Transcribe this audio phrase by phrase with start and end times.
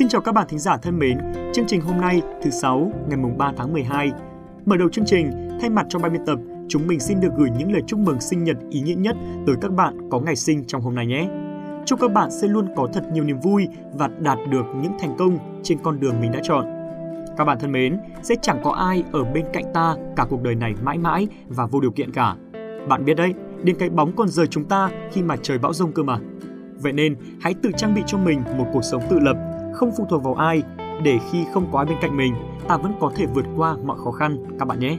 [0.00, 1.18] Xin chào các bạn thính giả thân mến,
[1.52, 4.12] chương trình hôm nay thứ sáu ngày mùng 3 tháng 12.
[4.66, 5.30] Mở đầu chương trình,
[5.60, 6.38] thay mặt cho ban biên tập,
[6.68, 9.16] chúng mình xin được gửi những lời chúc mừng sinh nhật ý nghĩa nhất
[9.46, 11.28] tới các bạn có ngày sinh trong hôm nay nhé.
[11.86, 15.16] Chúc các bạn sẽ luôn có thật nhiều niềm vui và đạt được những thành
[15.18, 16.66] công trên con đường mình đã chọn.
[17.36, 20.54] Các bạn thân mến, sẽ chẳng có ai ở bên cạnh ta cả cuộc đời
[20.54, 22.36] này mãi mãi và vô điều kiện cả.
[22.88, 25.92] Bạn biết đấy, đến cái bóng còn rời chúng ta khi mà trời bão rông
[25.92, 26.18] cơ mà.
[26.82, 29.36] Vậy nên, hãy tự trang bị cho mình một cuộc sống tự lập,
[29.72, 30.62] không phụ thuộc vào ai,
[31.02, 32.34] để khi không có ai bên cạnh mình,
[32.68, 34.96] ta vẫn có thể vượt qua mọi khó khăn các bạn nhé.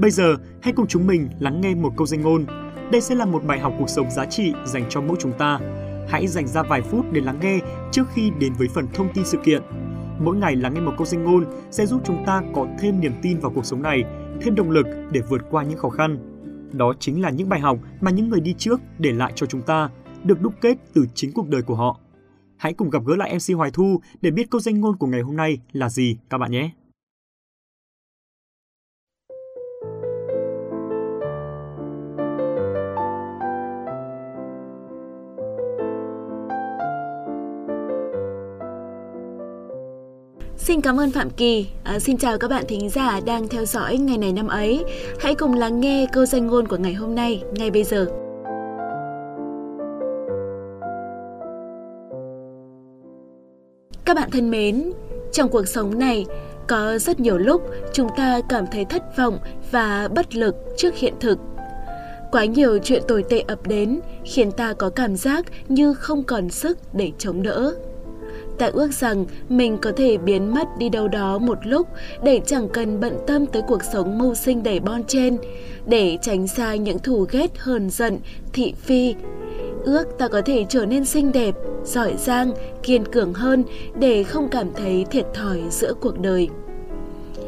[0.00, 2.44] Bây giờ, hãy cùng chúng mình lắng nghe một câu danh ngôn.
[2.92, 5.58] Đây sẽ là một bài học cuộc sống giá trị dành cho mỗi chúng ta.
[6.08, 7.58] Hãy dành ra vài phút để lắng nghe
[7.92, 9.62] trước khi đến với phần thông tin sự kiện.
[10.18, 13.12] Mỗi ngày lắng nghe một câu danh ngôn sẽ giúp chúng ta có thêm niềm
[13.22, 14.04] tin vào cuộc sống này,
[14.40, 16.35] thêm động lực để vượt qua những khó khăn.
[16.72, 19.62] Đó chính là những bài học mà những người đi trước để lại cho chúng
[19.62, 19.90] ta,
[20.24, 22.00] được đúc kết từ chính cuộc đời của họ.
[22.56, 25.20] Hãy cùng gặp gỡ lại MC Hoài Thu để biết câu danh ngôn của ngày
[25.20, 26.70] hôm nay là gì các bạn nhé.
[40.58, 41.66] Xin cảm ơn Phạm Kỳ.
[41.84, 44.84] À, xin chào các bạn thính giả đang theo dõi ngày này năm ấy.
[45.20, 48.06] Hãy cùng lắng nghe câu danh ngôn của ngày hôm nay, ngay bây giờ.
[54.04, 54.92] Các bạn thân mến,
[55.32, 56.26] trong cuộc sống này,
[56.68, 59.38] có rất nhiều lúc chúng ta cảm thấy thất vọng
[59.70, 61.38] và bất lực trước hiện thực.
[62.32, 66.50] Quá nhiều chuyện tồi tệ ập đến khiến ta có cảm giác như không còn
[66.50, 67.74] sức để chống đỡ.
[68.58, 71.88] Ta ước rằng mình có thể biến mất đi đâu đó một lúc
[72.22, 75.36] để chẳng cần bận tâm tới cuộc sống mưu sinh đầy bon chen,
[75.86, 78.18] để tránh xa những thù ghét hờn giận,
[78.52, 79.14] thị phi.
[79.84, 81.54] Ước ta có thể trở nên xinh đẹp,
[81.84, 83.64] giỏi giang, kiên cường hơn
[83.98, 86.48] để không cảm thấy thiệt thòi giữa cuộc đời.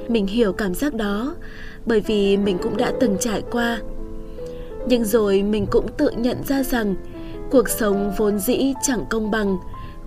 [0.09, 1.35] Mình hiểu cảm giác đó
[1.87, 3.81] bởi vì mình cũng đã từng trải qua.
[4.89, 6.95] Nhưng rồi mình cũng tự nhận ra rằng
[7.51, 9.59] cuộc sống vốn dĩ chẳng công bằng,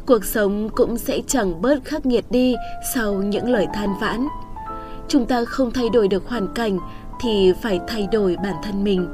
[0.06, 2.56] cuộc sống cũng sẽ chẳng bớt khắc nghiệt đi
[2.96, 4.28] sau những lời than vãn.
[5.08, 6.78] Chúng ta không thay đổi được hoàn cảnh
[7.22, 9.08] thì phải thay đổi bản thân mình.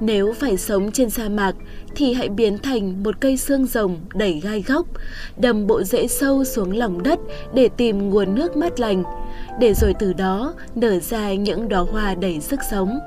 [0.00, 1.54] Nếu phải sống trên sa mạc
[1.94, 4.86] thì hãy biến thành một cây xương rồng đầy gai góc,
[5.36, 7.18] đầm bộ rễ sâu xuống lòng đất
[7.54, 9.02] để tìm nguồn nước mát lành,
[9.60, 12.98] để rồi từ đó nở ra những đóa hoa đầy sức sống.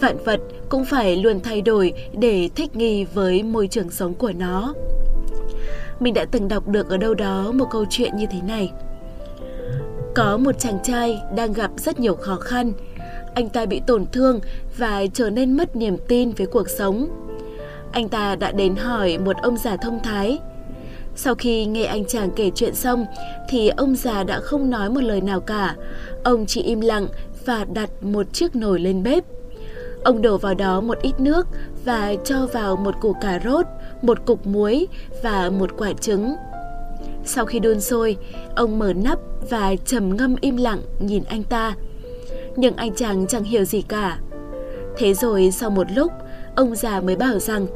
[0.00, 4.32] Vạn vật cũng phải luôn thay đổi để thích nghi với môi trường sống của
[4.32, 4.74] nó.
[6.02, 8.72] Mình đã từng đọc được ở đâu đó một câu chuyện như thế này.
[10.14, 12.72] Có một chàng trai đang gặp rất nhiều khó khăn.
[13.34, 14.40] Anh ta bị tổn thương
[14.76, 17.08] và trở nên mất niềm tin với cuộc sống.
[17.92, 20.38] Anh ta đã đến hỏi một ông già thông thái.
[21.16, 23.06] Sau khi nghe anh chàng kể chuyện xong
[23.48, 25.76] thì ông già đã không nói một lời nào cả.
[26.24, 27.06] Ông chỉ im lặng
[27.46, 29.24] và đặt một chiếc nồi lên bếp.
[30.04, 31.46] Ông đổ vào đó một ít nước
[31.84, 33.66] và cho vào một củ cà rốt,
[34.02, 34.86] một cục muối
[35.22, 36.34] và một quả trứng.
[37.24, 38.16] Sau khi đun sôi,
[38.56, 39.18] ông mở nắp
[39.50, 41.74] và trầm ngâm im lặng nhìn anh ta.
[42.56, 44.18] Nhưng anh chàng chẳng hiểu gì cả.
[44.96, 46.12] Thế rồi sau một lúc,
[46.56, 47.66] ông già mới bảo rằng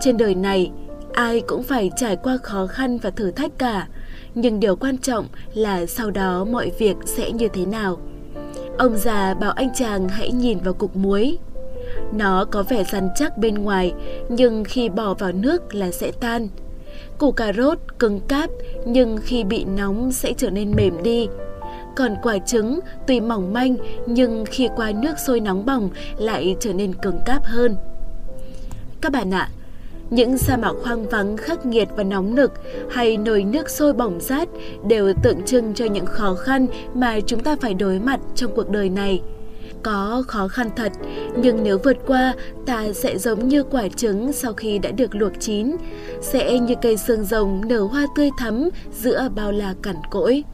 [0.00, 0.70] trên đời này
[1.12, 3.86] ai cũng phải trải qua khó khăn và thử thách cả,
[4.34, 7.98] nhưng điều quan trọng là sau đó mọi việc sẽ như thế nào.
[8.78, 11.38] Ông già bảo anh chàng hãy nhìn vào cục muối.
[12.12, 13.92] Nó có vẻ rắn chắc bên ngoài,
[14.28, 16.48] nhưng khi bỏ vào nước là sẽ tan.
[17.18, 18.50] Củ cà rốt cứng cáp,
[18.86, 21.28] nhưng khi bị nóng sẽ trở nên mềm đi.
[21.96, 23.76] Còn quả trứng tuy mỏng manh,
[24.06, 27.76] nhưng khi qua nước sôi nóng bỏng lại trở nên cứng cáp hơn.
[29.00, 29.48] Các bạn ạ,
[30.10, 32.52] những sa mạc hoang vắng khắc nghiệt và nóng nực
[32.90, 34.48] hay nồi nước sôi bỏng rát
[34.88, 38.70] đều tượng trưng cho những khó khăn mà chúng ta phải đối mặt trong cuộc
[38.70, 39.20] đời này.
[39.82, 40.92] Có khó khăn thật,
[41.36, 42.34] nhưng nếu vượt qua,
[42.66, 45.76] ta sẽ giống như quả trứng sau khi đã được luộc chín,
[46.20, 50.44] sẽ như cây xương rồng nở hoa tươi thắm giữa bao la cằn cỗi.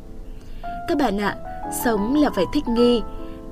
[0.88, 1.36] Các bạn ạ,
[1.84, 3.02] sống là phải thích nghi.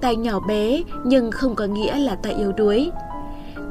[0.00, 2.90] Ta nhỏ bé nhưng không có nghĩa là ta yếu đuối.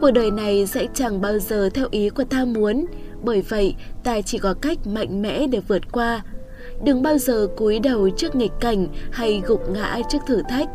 [0.02, 2.86] Cuộc đời này sẽ chẳng bao giờ theo ý của ta muốn,
[3.24, 6.22] bởi vậy ta chỉ có cách mạnh mẽ để vượt qua.
[6.84, 10.70] Đừng bao giờ cúi đầu trước nghịch cảnh hay gục ngã trước thử thách.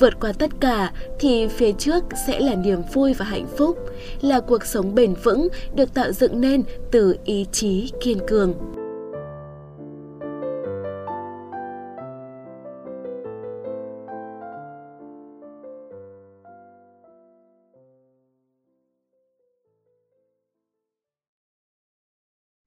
[0.00, 3.78] Vượt qua tất cả thì phía trước sẽ là niềm vui và hạnh phúc,
[4.20, 6.62] là cuộc sống bền vững được tạo dựng nên
[6.92, 8.54] từ ý chí kiên cường.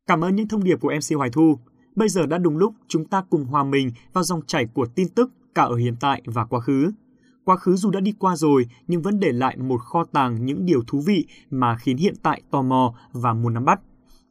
[0.08, 1.60] Cảm ơn những thông điệp của MC Hoài Thu.
[1.96, 5.10] Bây giờ đã đúng lúc chúng ta cùng hòa mình vào dòng chảy của tin
[5.10, 6.92] tức cả ở hiện tại và quá khứ.
[7.46, 10.66] Quá khứ dù đã đi qua rồi nhưng vẫn để lại một kho tàng những
[10.66, 13.80] điều thú vị mà khiến hiện tại tò mò và muốn nắm bắt.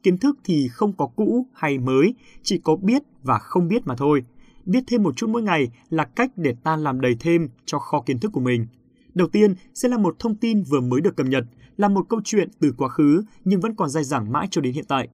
[0.03, 3.95] Kiến thức thì không có cũ hay mới, chỉ có biết và không biết mà
[3.95, 4.23] thôi.
[4.65, 8.01] Biết thêm một chút mỗi ngày là cách để ta làm đầy thêm cho kho
[8.01, 8.67] kiến thức của mình.
[9.13, 11.43] Đầu tiên sẽ là một thông tin vừa mới được cập nhật,
[11.77, 14.73] là một câu chuyện từ quá khứ nhưng vẫn còn dai dẳng mãi cho đến
[14.73, 15.07] hiện tại.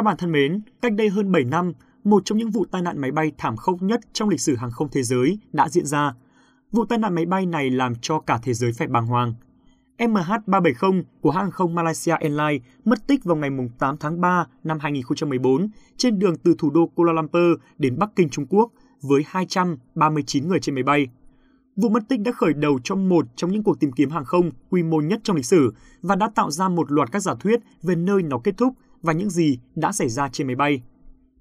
[0.00, 1.72] Các bạn thân mến, cách đây hơn 7 năm,
[2.04, 4.70] một trong những vụ tai nạn máy bay thảm khốc nhất trong lịch sử hàng
[4.70, 6.14] không thế giới đã diễn ra.
[6.72, 9.34] Vụ tai nạn máy bay này làm cho cả thế giới phải bàng hoàng.
[9.98, 14.78] MH370 của hãng hàng không Malaysia Airlines mất tích vào ngày 8 tháng 3 năm
[14.80, 20.48] 2014 trên đường từ thủ đô Kuala Lumpur đến Bắc Kinh Trung Quốc với 239
[20.48, 21.06] người trên máy bay.
[21.76, 24.50] Vụ mất tích đã khởi đầu trong một trong những cuộc tìm kiếm hàng không
[24.70, 27.60] quy mô nhất trong lịch sử và đã tạo ra một loạt các giả thuyết
[27.82, 30.82] về nơi nó kết thúc và những gì đã xảy ra trên máy bay.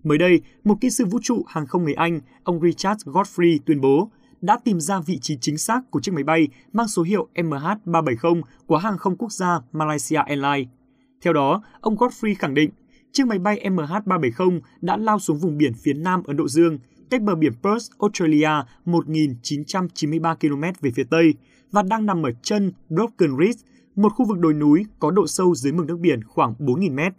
[0.03, 3.81] Mới đây, một kỹ sư vũ trụ hàng không người Anh, ông Richard Godfrey tuyên
[3.81, 4.09] bố
[4.41, 8.41] đã tìm ra vị trí chính xác của chiếc máy bay mang số hiệu MH370
[8.65, 10.67] của hàng không quốc gia Malaysia Airlines.
[11.21, 12.69] Theo đó, ông Godfrey khẳng định
[13.11, 16.77] chiếc máy bay MH370 đã lao xuống vùng biển phía nam Ấn Độ Dương,
[17.09, 18.49] cách bờ biển Perth, Australia
[18.85, 21.33] 1.993 km về phía tây
[21.71, 23.61] và đang nằm ở chân Broken Ridge,
[23.95, 27.13] một khu vực đồi núi có độ sâu dưới mực nước biển khoảng 4.000 mét.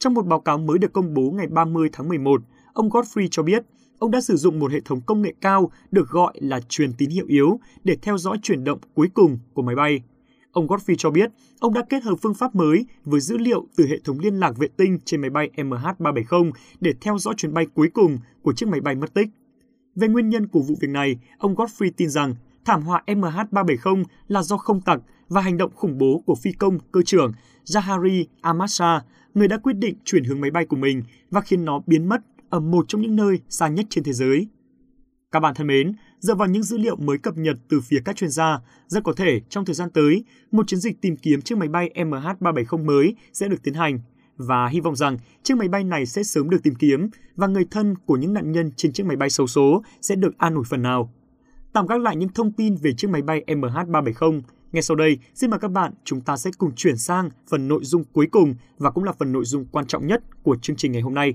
[0.00, 2.42] Trong một báo cáo mới được công bố ngày 30 tháng 11,
[2.72, 3.64] ông Godfrey cho biết
[3.98, 7.10] ông đã sử dụng một hệ thống công nghệ cao được gọi là truyền tín
[7.10, 10.00] hiệu yếu để theo dõi chuyển động cuối cùng của máy bay.
[10.52, 11.30] Ông Godfrey cho biết
[11.60, 14.58] ông đã kết hợp phương pháp mới với dữ liệu từ hệ thống liên lạc
[14.58, 18.68] vệ tinh trên máy bay MH370 để theo dõi chuyến bay cuối cùng của chiếc
[18.68, 19.28] máy bay mất tích.
[19.94, 24.42] Về nguyên nhân của vụ việc này, ông Godfrey tin rằng thảm họa MH370 là
[24.42, 25.00] do không tặc
[25.30, 27.32] và hành động khủng bố của phi công cơ trưởng
[27.64, 29.02] Zahari Amasa,
[29.34, 32.20] người đã quyết định chuyển hướng máy bay của mình và khiến nó biến mất
[32.48, 34.48] ở một trong những nơi xa nhất trên thế giới.
[35.32, 38.16] Các bạn thân mến, dựa vào những dữ liệu mới cập nhật từ phía các
[38.16, 41.58] chuyên gia, rất có thể trong thời gian tới, một chiến dịch tìm kiếm chiếc
[41.58, 44.00] máy bay MH370 mới sẽ được tiến hành
[44.36, 47.64] và hy vọng rằng chiếc máy bay này sẽ sớm được tìm kiếm và người
[47.70, 50.64] thân của những nạn nhân trên chiếc máy bay xấu số sẽ được an ủi
[50.64, 51.12] phần nào.
[51.72, 54.40] Tạm gác lại những thông tin về chiếc máy bay MH370,
[54.72, 57.84] ngay sau đây, xin mời các bạn chúng ta sẽ cùng chuyển sang phần nội
[57.84, 60.92] dung cuối cùng và cũng là phần nội dung quan trọng nhất của chương trình
[60.92, 61.34] ngày hôm nay.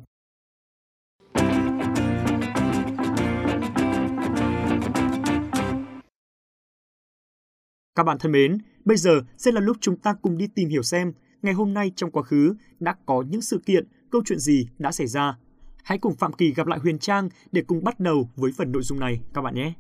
[7.96, 10.84] Các bạn thân mến, bây giờ sẽ là lúc chúng ta cùng đi tìm hiểu
[10.84, 14.68] xem ngày hôm nay trong quá khứ đã có những sự kiện, câu chuyện gì
[14.78, 15.38] đã xảy ra.
[15.84, 18.84] Hãy cùng Phạm Kỳ gặp lại Huyền Trang để cùng bắt đầu với phần nội
[18.84, 19.74] dung này các bạn nhé.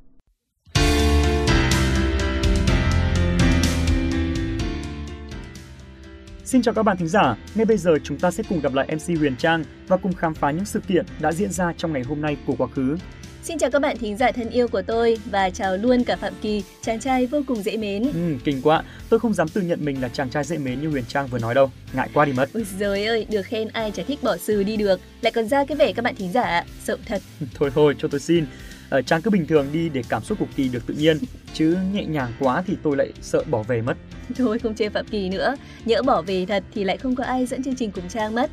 [6.45, 8.87] Xin chào các bạn thính giả, ngay bây giờ chúng ta sẽ cùng gặp lại
[8.95, 12.03] MC Huyền Trang và cùng khám phá những sự kiện đã diễn ra trong ngày
[12.03, 12.97] hôm nay của quá khứ.
[13.43, 16.33] Xin chào các bạn thính giả thân yêu của tôi và chào luôn cả Phạm
[16.41, 18.03] Kỳ, chàng trai vô cùng dễ mến.
[18.03, 20.89] Ừ, kinh quá, tôi không dám tự nhận mình là chàng trai dễ mến như
[20.89, 22.49] Huyền Trang vừa nói đâu, ngại quá đi mất.
[22.53, 25.65] Ôi giời ơi, được khen ai chả thích bỏ sừ đi được, lại còn ra
[25.65, 27.21] cái vẻ các bạn thính giả, sợ thật.
[27.53, 28.45] thôi thôi, cho tôi xin.
[28.89, 31.17] Ờ, Trang cứ bình thường đi để cảm xúc của Kỳ được tự nhiên,
[31.53, 33.97] chứ nhẹ nhàng quá thì tôi lại sợ bỏ về mất.
[34.35, 37.45] Thôi không chê Phạm Kỳ nữa, nhỡ bỏ về thật thì lại không có ai
[37.45, 38.49] dẫn chương trình cùng Trang mất.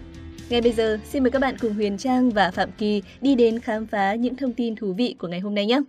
[0.49, 3.61] Ngay bây giờ, xin mời các bạn cùng Huyền Trang và Phạm Kỳ đi đến
[3.61, 5.81] khám phá những thông tin thú vị của ngày hôm nay nhé.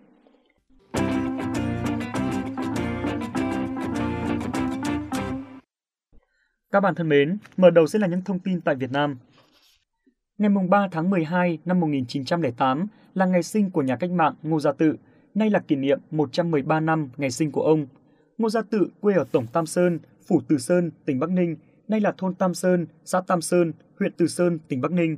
[6.72, 9.18] Các bạn thân mến, mở đầu sẽ là những thông tin tại Việt Nam.
[10.38, 14.72] Ngày 3 tháng 12 năm 1908 là ngày sinh của nhà cách mạng Ngô Gia
[14.72, 14.96] Tự,
[15.36, 17.88] nay là kỷ niệm 113 năm ngày sinh của ông.
[18.38, 21.56] Ngô Gia Tự quê ở Tổng Tam Sơn, Phủ Từ Sơn, tỉnh Bắc Ninh,
[21.88, 25.18] nay là thôn Tam Sơn, xã Tam Sơn, huyện Từ Sơn, tỉnh Bắc Ninh.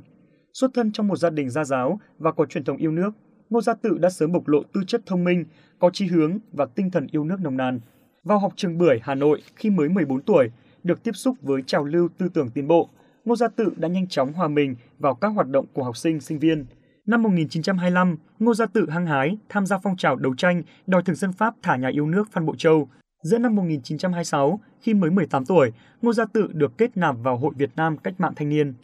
[0.52, 3.10] Xuất thân trong một gia đình gia giáo và có truyền thống yêu nước,
[3.50, 5.44] Ngô Gia Tự đã sớm bộc lộ tư chất thông minh,
[5.78, 7.80] có chí hướng và tinh thần yêu nước nồng nàn.
[8.24, 10.50] Vào học trường Bưởi, Hà Nội khi mới 14 tuổi,
[10.82, 12.90] được tiếp xúc với trào lưu tư tưởng tiến bộ,
[13.26, 16.20] Ngô Gia Tự đã nhanh chóng hòa mình vào các hoạt động của học sinh,
[16.20, 16.66] sinh viên.
[17.06, 21.14] Năm 1925, Ngô Gia Tự hăng hái tham gia phong trào đấu tranh đòi thực
[21.14, 22.88] dân Pháp thả nhà yêu nước Phan Bộ Châu,
[23.22, 27.52] Giữa năm 1926, khi mới 18 tuổi, Ngô Gia Tự được kết nạp vào Hội
[27.56, 28.74] Việt Nam Cách mạng Thanh niên.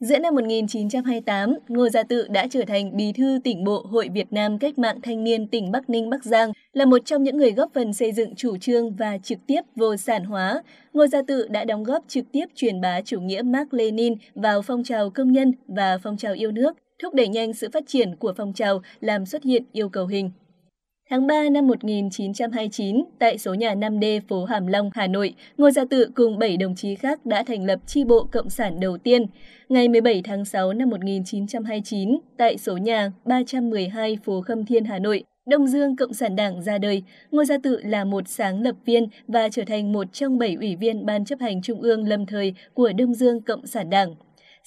[0.00, 4.32] Giữa năm 1928, Ngô Gia Tự đã trở thành bí thư tỉnh bộ Hội Việt
[4.32, 7.52] Nam Cách mạng Thanh niên tỉnh Bắc Ninh Bắc Giang, là một trong những người
[7.52, 10.62] góp phần xây dựng chủ trương và trực tiếp vô sản hóa.
[10.92, 14.62] Ngô Gia Tự đã đóng góp trực tiếp truyền bá chủ nghĩa Mark Lenin vào
[14.62, 18.16] phong trào công nhân và phong trào yêu nước, thúc đẩy nhanh sự phát triển
[18.16, 20.30] của phong trào làm xuất hiện yêu cầu hình.
[21.10, 25.84] Tháng 3 năm 1929, tại số nhà 5D phố Hàm Long, Hà Nội, Ngô Gia
[25.84, 29.26] Tự cùng 7 đồng chí khác đã thành lập chi bộ Cộng sản đầu tiên.
[29.68, 35.24] Ngày 17 tháng 6 năm 1929, tại số nhà 312 phố Khâm Thiên, Hà Nội,
[35.46, 37.02] Đông Dương Cộng sản Đảng ra đời.
[37.30, 40.76] Ngô Gia Tự là một sáng lập viên và trở thành một trong bảy ủy
[40.76, 44.14] viên Ban chấp hành Trung ương lâm thời của Đông Dương Cộng sản Đảng.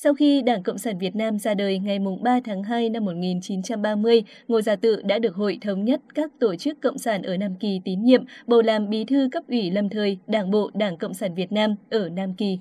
[0.03, 4.23] Sau khi Đảng Cộng sản Việt Nam ra đời ngày 3 tháng 2 năm 1930,
[4.47, 7.55] Ngô Gia Tự đã được Hội Thống nhất các tổ chức Cộng sản ở Nam
[7.59, 11.13] Kỳ tín nhiệm, bầu làm bí thư cấp ủy lâm thời Đảng bộ Đảng Cộng
[11.13, 12.59] sản Việt Nam ở Nam Kỳ.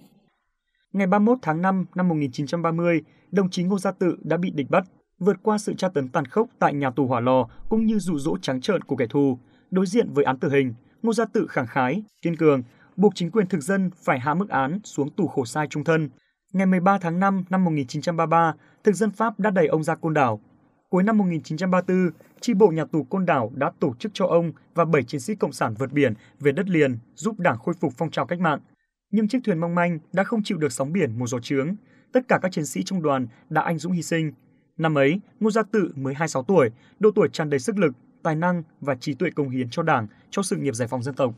[0.92, 4.84] Ngày 31 tháng 5 năm 1930, đồng chí Ngô Gia Tự đã bị địch bắt,
[5.18, 8.18] vượt qua sự tra tấn tàn khốc tại nhà tù hỏa lò cũng như dụ
[8.18, 9.38] dỗ trắng trợn của kẻ thù.
[9.70, 12.62] Đối diện với án tử hình, Ngô Gia Tự khẳng khái, kiên cường,
[12.96, 16.08] buộc chính quyền thực dân phải hạ mức án xuống tù khổ sai trung thân,
[16.52, 18.54] Ngày 13 tháng 5 năm 1933,
[18.84, 20.40] thực dân Pháp đã đẩy ông ra Côn Đảo.
[20.88, 24.84] Cuối năm 1934, tri bộ nhà tù Côn Đảo đã tổ chức cho ông và
[24.84, 28.10] 7 chiến sĩ cộng sản vượt biển về đất liền giúp đảng khôi phục phong
[28.10, 28.60] trào cách mạng.
[29.10, 31.74] Nhưng chiếc thuyền mong manh đã không chịu được sóng biển mùa gió trướng.
[32.12, 34.32] Tất cả các chiến sĩ trong đoàn đã anh dũng hy sinh.
[34.76, 37.92] Năm ấy, Ngô Gia Tự mới 26 tuổi, độ tuổi tràn đầy sức lực,
[38.22, 41.14] tài năng và trí tuệ công hiến cho Đảng, cho sự nghiệp giải phóng dân
[41.14, 41.34] tộc.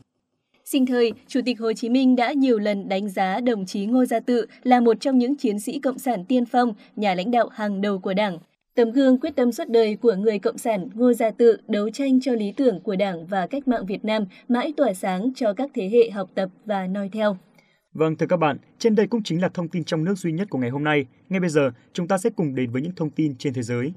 [0.69, 4.05] Sinh thời, Chủ tịch Hồ Chí Minh đã nhiều lần đánh giá đồng chí Ngô
[4.05, 7.49] Gia Tự là một trong những chiến sĩ cộng sản tiên phong, nhà lãnh đạo
[7.51, 8.39] hàng đầu của Đảng.
[8.75, 12.19] Tấm gương quyết tâm suốt đời của người cộng sản Ngô Gia Tự đấu tranh
[12.21, 15.71] cho lý tưởng của Đảng và cách mạng Việt Nam mãi tỏa sáng cho các
[15.73, 17.37] thế hệ học tập và noi theo.
[17.93, 20.49] Vâng, thưa các bạn, trên đây cũng chính là thông tin trong nước duy nhất
[20.49, 21.05] của ngày hôm nay.
[21.29, 23.93] Ngay bây giờ, chúng ta sẽ cùng đến với những thông tin trên thế giới.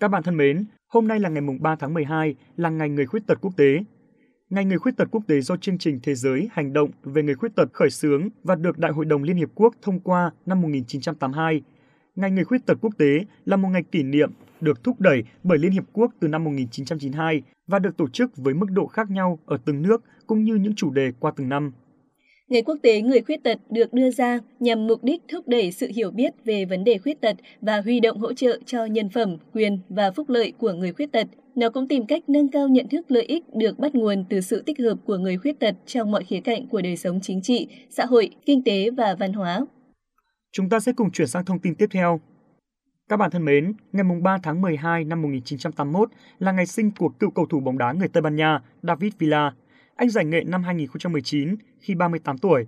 [0.00, 3.26] Các bạn thân mến, hôm nay là ngày 3 tháng 12, là ngày người khuyết
[3.26, 3.78] tật quốc tế.
[4.50, 7.34] Ngày người khuyết tật quốc tế do chương trình Thế giới hành động về người
[7.34, 10.62] khuyết tật khởi xướng và được Đại hội đồng Liên Hiệp Quốc thông qua năm
[10.62, 11.62] 1982.
[12.16, 15.58] Ngày người khuyết tật quốc tế là một ngày kỷ niệm được thúc đẩy bởi
[15.58, 19.38] Liên Hiệp Quốc từ năm 1992 và được tổ chức với mức độ khác nhau
[19.46, 21.72] ở từng nước cũng như những chủ đề qua từng năm.
[22.48, 25.90] Ngày quốc tế người khuyết tật được đưa ra nhằm mục đích thúc đẩy sự
[25.94, 29.36] hiểu biết về vấn đề khuyết tật và huy động hỗ trợ cho nhân phẩm,
[29.52, 31.26] quyền và phúc lợi của người khuyết tật.
[31.54, 34.62] Nó cũng tìm cách nâng cao nhận thức lợi ích được bắt nguồn từ sự
[34.66, 37.68] tích hợp của người khuyết tật trong mọi khía cạnh của đời sống chính trị,
[37.90, 39.60] xã hội, kinh tế và văn hóa.
[40.52, 42.20] Chúng ta sẽ cùng chuyển sang thông tin tiếp theo.
[43.08, 47.30] Các bạn thân mến, ngày 3 tháng 12 năm 1981 là ngày sinh của cựu
[47.30, 49.52] cầu thủ bóng đá người Tây Ban Nha David Villa.
[49.98, 52.66] Anh giải nghệ năm 2019 khi 38 tuổi.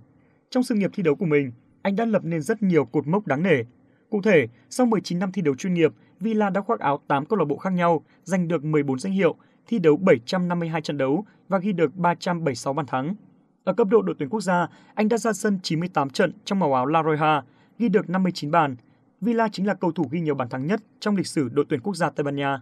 [0.49, 3.27] Trong sự nghiệp thi đấu của mình, anh đã lập nên rất nhiều cột mốc
[3.27, 3.63] đáng nể.
[4.09, 7.39] Cụ thể, sau 19 năm thi đấu chuyên nghiệp, Villa đã khoác áo 8 câu
[7.39, 9.35] lạc bộ khác nhau, giành được 14 danh hiệu,
[9.67, 13.15] thi đấu 752 trận đấu và ghi được 376 bàn thắng.
[13.63, 16.73] Ở cấp độ đội tuyển quốc gia, anh đã ra sân 98 trận trong màu
[16.73, 17.41] áo La Roja,
[17.79, 18.75] ghi được 59 bàn.
[19.21, 21.81] Villa chính là cầu thủ ghi nhiều bàn thắng nhất trong lịch sử đội tuyển
[21.81, 22.59] quốc gia Tây Ban Nha.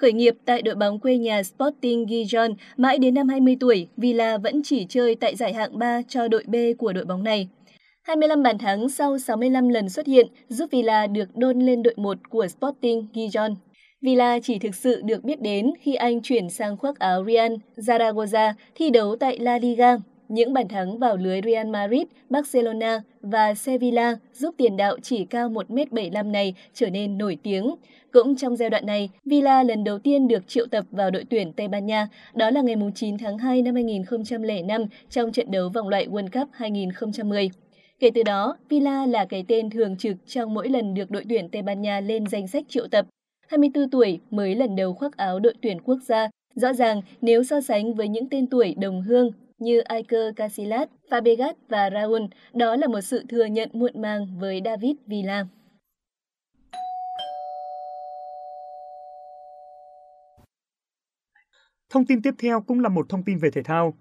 [0.00, 4.38] Khởi nghiệp tại đội bóng quê nhà Sporting Gijon, mãi đến năm 20 tuổi, Villa
[4.38, 7.48] vẫn chỉ chơi tại giải hạng 3 cho đội B của đội bóng này.
[8.02, 12.30] 25 bàn thắng sau 65 lần xuất hiện giúp Villa được đôn lên đội 1
[12.30, 13.54] của Sporting Gijon.
[14.02, 18.52] Villa chỉ thực sự được biết đến khi anh chuyển sang khoác áo Real Zaragoza
[18.74, 19.96] thi đấu tại La Liga.
[20.28, 25.48] Những bàn thắng vào lưới Real Madrid, Barcelona và Sevilla giúp tiền đạo chỉ cao
[25.48, 27.74] 1m75 này trở nên nổi tiếng.
[28.12, 31.52] Cũng trong giai đoạn này, Villa lần đầu tiên được triệu tập vào đội tuyển
[31.52, 35.88] Tây Ban Nha, đó là ngày 9 tháng 2 năm 2005 trong trận đấu vòng
[35.88, 37.50] loại World Cup 2010.
[38.00, 41.48] Kể từ đó, Villa là cái tên thường trực trong mỗi lần được đội tuyển
[41.48, 43.06] Tây Ban Nha lên danh sách triệu tập.
[43.48, 46.28] 24 tuổi mới lần đầu khoác áo đội tuyển quốc gia.
[46.54, 51.54] Rõ ràng, nếu so sánh với những tên tuổi đồng hương như Iker Casillas, Fabregas
[51.68, 52.22] và Raúl,
[52.54, 55.46] đó là một sự thừa nhận muộn màng với David Villa.
[61.90, 63.94] Thông tin tiếp theo cũng là một thông tin về thể thao.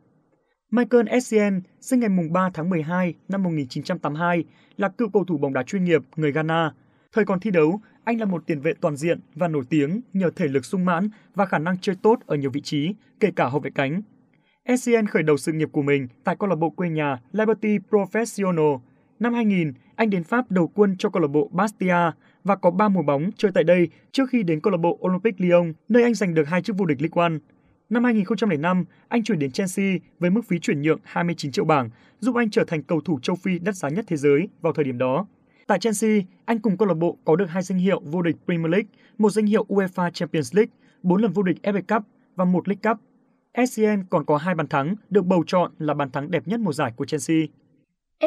[0.71, 4.43] Michael Essien, sinh ngày 3 tháng 12 năm 1982,
[4.77, 6.73] là cựu cầu thủ bóng đá chuyên nghiệp người Ghana.
[7.11, 10.29] Thời còn thi đấu, anh là một tiền vệ toàn diện và nổi tiếng nhờ
[10.35, 13.47] thể lực sung mãn và khả năng chơi tốt ở nhiều vị trí, kể cả
[13.47, 14.01] hậu vệ cánh.
[14.67, 18.79] Essien khởi đầu sự nghiệp của mình tại câu lạc bộ quê nhà Liberty Professional.
[19.19, 22.11] Năm 2000, anh đến Pháp đầu quân cho câu lạc bộ Bastia
[22.43, 25.47] và có 3 mùa bóng chơi tại đây trước khi đến câu lạc bộ Olympique
[25.47, 27.37] Lyon, nơi anh giành được hai chức vô địch Ligue 1.
[27.89, 32.35] Năm 2005, anh chuyển đến Chelsea với mức phí chuyển nhượng 29 triệu bảng, giúp
[32.35, 34.97] anh trở thành cầu thủ châu Phi đắt giá nhất thế giới vào thời điểm
[34.97, 35.27] đó.
[35.67, 38.71] Tại Chelsea, anh cùng câu lạc bộ có được hai danh hiệu vô địch Premier
[38.71, 40.71] League, một danh hiệu UEFA Champions League,
[41.03, 43.06] bốn lần vô địch FA Cup và một League Cup.
[43.65, 46.73] SCN còn có hai bàn thắng được bầu chọn là bàn thắng đẹp nhất mùa
[46.73, 47.37] giải của Chelsea.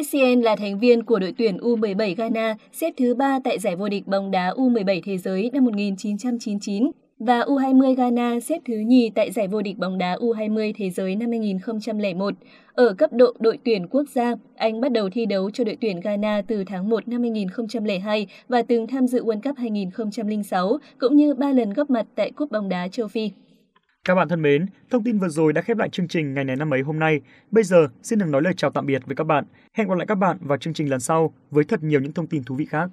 [0.03, 3.89] SCN là thành viên của đội tuyển U17 Ghana, xếp thứ 3 tại giải vô
[3.89, 9.31] địch bóng đá U17 thế giới năm 1999 và U20 Ghana xếp thứ nhì tại
[9.31, 12.35] giải vô địch bóng đá U20 thế giới năm 2001.
[12.73, 16.01] Ở cấp độ đội tuyển quốc gia, anh bắt đầu thi đấu cho đội tuyển
[16.01, 21.35] Ghana từ tháng 1 năm 2002 và từng tham dự World Cup 2006 cũng như
[21.35, 23.31] 3 lần góp mặt tại Cúp bóng đá châu Phi.
[24.05, 26.57] Các bạn thân mến, thông tin vừa rồi đã khép lại chương trình ngày này
[26.57, 27.21] năm ấy hôm nay.
[27.51, 29.45] Bây giờ xin được nói lời chào tạm biệt với các bạn.
[29.73, 32.27] Hẹn gặp lại các bạn vào chương trình lần sau với thật nhiều những thông
[32.27, 32.91] tin thú vị khác.